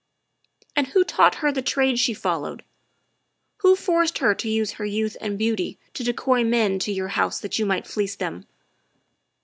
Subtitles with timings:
[0.75, 2.63] "And who taught her the trade she followed?
[3.57, 7.39] Who forced her to use her youth and beauty to decoy men to your house
[7.41, 8.47] that you might fleece them